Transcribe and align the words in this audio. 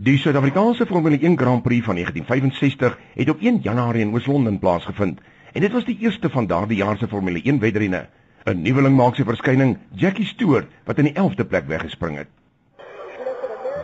Die 0.00 0.14
Suid-Afrikaanse 0.16 0.86
Formule 0.86 1.18
1 1.18 1.36
Grand 1.36 1.62
Prix 1.62 1.84
van 1.84 1.94
1965 1.94 2.98
het 3.14 3.30
op 3.30 3.40
1 3.40 3.58
Januarie 3.62 4.00
in 4.00 4.12
Oos-London 4.12 4.58
plaasgevind 4.58 5.20
en 5.52 5.60
dit 5.60 5.72
was 5.72 5.84
die 5.84 5.98
eerste 6.00 6.30
van 6.30 6.46
daardie 6.46 6.76
jaar 6.76 6.96
se 6.98 7.08
Formule 7.08 7.40
1 7.42 7.58
wedrenne. 7.58 8.06
'n 8.44 8.62
Nuweling 8.62 8.94
maak 8.96 9.16
sy 9.16 9.24
verskyning, 9.24 9.76
Jackie 9.90 10.26
Stewart, 10.26 10.70
wat 10.84 10.98
in 10.98 11.10
die 11.10 11.14
11de 11.14 11.44
plek 11.44 11.66
weggespring 11.66 12.16
het. 12.16 12.28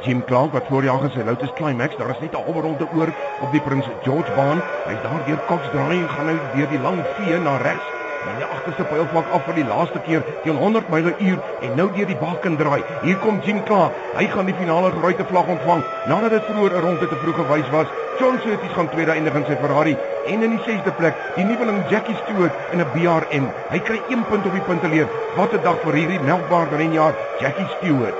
Jim 0.04 0.24
Clark 0.24 0.52
wat 0.52 0.66
voor 0.68 0.84
jaar 0.84 1.02
gesê 1.02 1.24
Lotus 1.24 1.52
Climax, 1.54 1.96
daar 1.96 2.10
is 2.10 2.20
net 2.20 2.32
'n 2.32 2.44
halwe 2.44 2.60
ronde 2.60 2.88
oor 2.94 3.10
op 3.40 3.50
die 3.50 3.60
Prins 3.60 3.86
George 4.02 4.32
baan. 4.36 4.62
Hy's 4.86 5.02
daar 5.02 5.26
deur 5.26 5.42
Cox 5.46 5.70
draai 5.70 5.98
en 5.98 6.08
gaan 6.08 6.26
nou 6.26 6.38
deur 6.54 6.68
die 6.68 6.80
lang 6.80 7.02
vee 7.16 7.38
na 7.38 7.56
regs 7.56 7.93
en 8.30 8.38
die 8.40 8.46
agterste 8.48 8.84
pylvlak 8.88 9.28
af 9.36 9.44
vir 9.46 9.58
die 9.58 9.66
laaste 9.68 10.00
keer 10.06 10.24
teen 10.44 10.56
100 10.60 10.88
myle 10.92 11.12
uur 11.18 11.38
en 11.66 11.76
nou 11.78 11.88
deur 11.96 12.08
die 12.10 12.18
bakken 12.20 12.56
draai. 12.60 12.82
Hier 13.02 13.18
kom 13.24 13.40
Jim 13.44 13.62
Clark. 13.68 13.92
Hy 14.16 14.26
gaan 14.32 14.48
die 14.48 14.56
finale 14.58 14.90
rooi 14.94 15.14
vlag 15.28 15.48
ontvang 15.56 15.84
nadat 16.08 16.30
dit 16.36 16.48
vroeër 16.48 16.76
'n 16.76 16.84
ronde 16.86 17.08
te 17.08 17.16
vroeg 17.22 17.36
gewys 17.36 17.70
was. 17.70 17.88
John 18.18 18.38
Surtees 18.42 18.72
gaan 18.72 18.90
tweede 18.90 19.12
eindig 19.12 19.34
in 19.34 19.44
sy 19.46 19.56
Ferrari 19.56 19.96
en 20.26 20.42
in 20.42 20.50
die 20.50 20.64
6de 20.66 20.92
plek 20.92 21.14
die 21.36 21.44
nuweling 21.44 21.82
Jackie 21.90 22.16
Stewart 22.22 22.54
in 22.72 22.80
'n 22.80 22.90
BRM. 22.94 23.46
Hy 23.70 23.78
kry 23.78 24.00
1 24.08 24.24
punt 24.30 24.46
op 24.46 24.52
die 24.52 24.66
punteleer. 24.68 25.08
Wat 25.36 25.52
'n 25.52 25.62
dag 25.62 25.80
vir 25.80 25.94
hierdie 25.94 26.20
melkbaar 26.20 26.68
renjaer 26.70 27.14
Jackie 27.40 27.68
Stewart. 27.76 28.14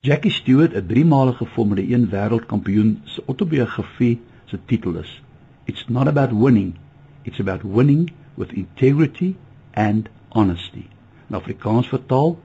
Jackie 0.00 0.30
Stewart, 0.30 0.74
'n 0.74 0.86
driemalige 0.86 1.46
Formule 1.46 1.82
1 1.82 2.10
wêreldkampioen, 2.10 3.00
se 3.04 3.22
autobiografie 3.26 4.20
se 4.44 4.58
titel 4.66 4.94
is 4.96 5.22
It's 5.64 5.88
not 5.88 6.06
about 6.06 6.32
winning, 6.32 6.74
it's 7.22 7.40
about 7.40 7.62
winning 7.62 8.10
with 8.36 8.52
integrity 8.52 9.36
and 9.74 10.08
honesty. 10.32 10.88
In 11.28 11.36
Afrikaans 11.36 11.88
vertaal, 11.88 12.36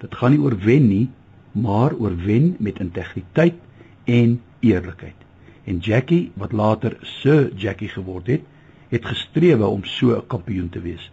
dit 0.00 0.14
gaan 0.14 0.34
nie 0.34 0.40
oor 0.40 0.56
wen 0.64 0.88
nie, 0.88 1.08
maar 1.52 1.92
oor 1.98 2.14
wen 2.24 2.54
met 2.58 2.80
integriteit 2.80 3.58
en 4.04 4.40
eerlikheid. 4.64 5.16
En 5.64 5.78
Jackie, 5.78 6.30
wat 6.40 6.52
later 6.52 6.96
Sir 7.02 7.50
Jackie 7.54 7.88
geword 7.88 8.26
het, 8.26 8.46
het 8.90 9.06
gestrewe 9.06 9.66
om 9.66 9.84
so 9.84 10.16
'n 10.16 10.26
kampioen 10.26 10.68
te 10.68 10.80
wees. 10.80 11.10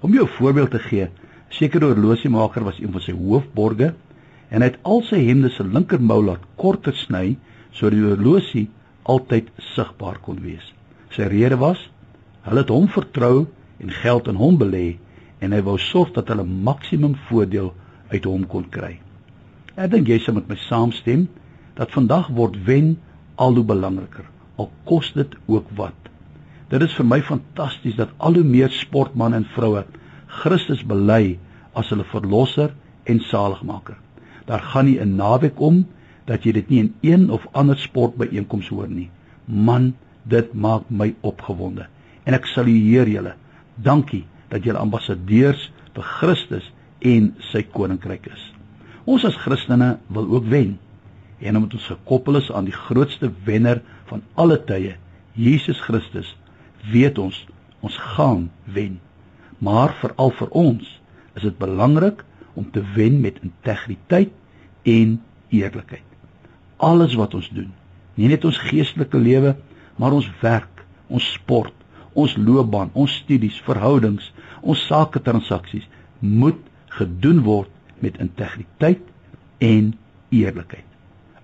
Om 0.00 0.12
jou 0.12 0.24
'n 0.24 0.36
voorbeeld 0.38 0.70
te 0.70 0.78
gee, 0.78 1.08
sekere 1.48 1.86
horlosiemaker 1.86 2.64
was 2.64 2.78
een 2.78 2.92
van 2.92 3.00
sy 3.00 3.12
hoofborge 3.12 3.94
en 4.48 4.62
hy 4.62 4.68
het 4.68 4.78
al 4.82 5.02
sy 5.02 5.18
hemde 5.26 5.50
se 5.50 5.64
linkermou 5.64 6.24
laat 6.24 6.44
korter 6.56 6.94
sny 6.94 7.36
sodat 7.70 7.98
die 7.98 8.08
horlosie 8.08 8.70
altyd 9.02 9.50
sigbaar 9.56 10.18
kon 10.18 10.40
wees. 10.40 10.74
Sy 11.10 11.22
rede 11.22 11.56
was: 11.56 11.90
hulle 12.42 12.62
het 12.62 12.68
hom 12.68 12.88
vertrou 12.88 13.46
en 13.82 13.90
geld 13.90 14.28
in 14.28 14.38
hom 14.40 14.58
belê 14.58 14.96
en 15.38 15.52
hy 15.52 15.60
wou 15.62 15.76
sorg 15.78 16.14
dat 16.16 16.28
hulle 16.32 16.44
maksimum 16.44 17.16
voordeel 17.28 17.72
uit 18.12 18.24
hom 18.24 18.46
kon 18.46 18.64
kry. 18.70 18.96
Ek 19.76 19.90
dink 19.92 20.08
jy 20.08 20.18
sal 20.22 20.38
met 20.38 20.48
my 20.48 20.56
saamstem 20.56 21.26
dat 21.76 21.92
vandag 21.92 22.30
word 22.32 22.56
wen 22.64 22.96
al 23.36 23.54
hoe 23.58 23.66
belangriker 23.68 24.24
al 24.56 24.70
kos 24.88 25.12
dit 25.12 25.34
ook 25.46 25.68
wat. 25.76 25.96
Dit 26.72 26.82
is 26.82 26.94
vir 26.98 27.06
my 27.06 27.20
fantasties 27.22 27.98
dat 27.98 28.14
al 28.16 28.38
hoe 28.40 28.46
meer 28.46 28.72
sportmense 28.72 29.42
en 29.42 29.48
vroue 29.54 29.84
Christus 30.40 30.82
bely 30.88 31.36
as 31.76 31.92
hulle 31.92 32.06
verlosser 32.10 32.72
en 33.06 33.20
saligmaker. 33.22 33.96
Daar 34.46 34.62
gaan 34.72 34.86
nie 34.86 34.98
'n 35.00 35.16
naweek 35.16 35.60
om 35.60 35.86
dat 36.26 36.44
jy 36.44 36.52
dit 36.52 36.68
nie 36.70 36.78
in 36.80 36.94
een 37.00 37.30
of 37.30 37.46
ander 37.52 37.78
sportbyeenkoms 37.78 38.68
hoor 38.68 38.88
nie. 38.88 39.10
Man, 39.44 39.94
dit 40.24 40.54
maak 40.54 40.90
my 40.90 41.14
opgewonde 41.20 41.86
en 42.24 42.34
ek 42.34 42.46
salueer 42.46 43.08
julle 43.08 43.34
Dankie 43.76 44.24
dat 44.48 44.64
julle 44.64 44.80
ambassadeurs 44.80 45.70
vir 45.96 46.08
Christus 46.18 46.70
en 47.04 47.32
sy 47.50 47.62
koninkryk 47.74 48.28
is. 48.32 48.42
Ons 49.06 49.26
as 49.28 49.36
Christene 49.38 49.96
wil 50.12 50.28
ook 50.34 50.48
wen. 50.50 50.76
En 51.38 51.56
omdat 51.56 51.76
ons 51.78 51.90
gekoppel 51.92 52.40
is 52.40 52.48
aan 52.52 52.68
die 52.68 52.74
grootste 52.74 53.30
wenner 53.44 53.82
van 54.08 54.22
alle 54.34 54.56
tye, 54.64 54.96
Jesus 55.36 55.80
Christus, 55.84 56.32
weet 56.90 57.18
ons 57.20 57.44
ons 57.84 57.96
gaan 58.16 58.48
wen. 58.72 58.96
Maar 59.58 59.92
veral 60.00 60.32
vir 60.38 60.52
ons 60.56 60.88
is 61.36 61.44
dit 61.44 61.58
belangrik 61.60 62.24
om 62.56 62.64
te 62.72 62.82
wen 62.96 63.20
met 63.20 63.38
integriteit 63.44 64.32
en 64.88 65.18
eerlikheid. 65.52 66.04
Alles 66.76 67.14
wat 67.20 67.34
ons 67.36 67.48
doen, 67.52 67.68
nie 68.16 68.30
net 68.32 68.44
ons 68.48 68.58
geestelike 68.68 69.20
lewe, 69.20 69.54
maar 70.00 70.16
ons 70.16 70.28
werk, 70.40 70.84
ons 71.12 71.24
sport, 71.36 71.74
ons 72.16 72.36
loopbaan, 72.40 72.90
ons 72.94 73.12
studies, 73.22 73.58
verhoudings, 73.66 74.30
ons 74.62 74.86
sake 74.88 75.20
transaksies 75.22 75.86
moet 76.20 76.58
gedoen 76.96 77.42
word 77.44 77.70
met 78.00 78.18
integriteit 78.22 79.02
en 79.62 79.92
eerlikheid. 80.34 80.86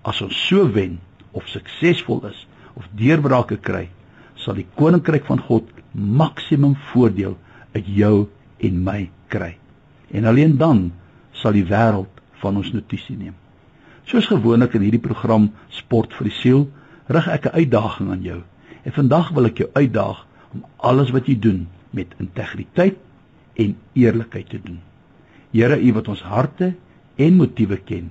As 0.03 0.21
ons 0.25 0.37
so 0.49 0.67
wen 0.73 0.99
of 1.31 1.47
suksesvol 1.49 2.23
is 2.29 2.45
of 2.77 2.87
deurbrake 2.97 3.59
kry, 3.61 3.87
sal 4.35 4.57
die 4.57 4.67
koninkryk 4.79 5.27
van 5.29 5.41
God 5.47 5.69
maksimum 5.93 6.75
voordeel 6.91 7.37
uit 7.77 7.87
jou 7.87 8.15
en 8.65 8.81
my 8.85 8.99
kry. 9.33 9.53
En 10.13 10.25
alleen 10.29 10.57
dan 10.57 10.89
sal 11.37 11.55
die 11.57 11.65
wêreld 11.69 12.21
van 12.41 12.57
ons 12.59 12.73
notisie 12.73 13.15
neem. 13.17 13.35
Soos 14.09 14.27
gewoonlik 14.27 14.75
in 14.75 14.83
hierdie 14.83 15.01
program 15.01 15.51
Sport 15.71 16.13
vir 16.17 16.27
die 16.27 16.37
siel, 16.41 16.65
rig 17.07 17.27
ek 17.27 17.45
'n 17.47 17.55
uitdaging 17.61 18.09
aan 18.11 18.21
jou. 18.23 18.41
En 18.83 18.91
vandag 18.91 19.31
wil 19.31 19.45
ek 19.45 19.57
jou 19.57 19.69
uitdaag 19.73 20.25
om 20.53 20.65
alles 20.77 21.11
wat 21.15 21.27
jy 21.29 21.37
doen 21.39 21.65
met 21.93 22.13
integriteit 22.21 22.97
en 23.59 23.75
eerlikheid 23.93 24.49
te 24.49 24.59
doen. 24.61 24.79
Here, 25.53 25.77
U 25.77 25.93
wat 25.93 26.07
ons 26.09 26.23
harte 26.25 26.73
en 27.21 27.35
motiewe 27.37 27.77
ken, 27.77 28.09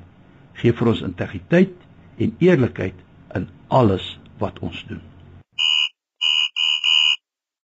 gee 0.59 0.73
vir 0.73 0.93
ons 0.93 1.03
integriteit 1.03 1.75
en 2.23 2.35
eerlikheid 2.39 2.99
in 3.35 3.49
alles 3.69 4.19
wat 4.39 4.61
ons 4.63 4.85
doen. 4.91 5.03